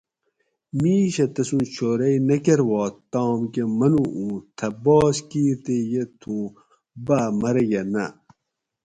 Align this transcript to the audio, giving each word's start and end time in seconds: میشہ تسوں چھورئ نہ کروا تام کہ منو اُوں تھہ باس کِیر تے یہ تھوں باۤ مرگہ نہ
میشہ 0.79 1.25
تسوں 1.33 1.63
چھورئ 1.73 2.15
نہ 2.27 2.37
کروا 2.45 2.83
تام 3.11 3.39
کہ 3.53 3.63
منو 3.77 4.03
اُوں 4.15 4.35
تھہ 4.57 4.67
باس 4.83 5.17
کِیر 5.29 5.55
تے 5.63 5.75
یہ 5.91 6.03
تھوں 6.21 6.43
باۤ 7.05 7.27
مرگہ 7.39 7.81
نہ 7.93 8.05